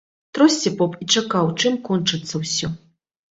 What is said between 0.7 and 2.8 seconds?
поп і чакаў, чым кончыцца ўсё.